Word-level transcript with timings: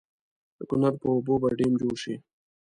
د 0.57 0.59
کنړ 0.69 0.93
پر 1.01 1.07
اوبو 1.15 1.33
به 1.41 1.49
ډېم 1.59 1.73
جوړ 1.81 1.95
شي. 2.03 2.15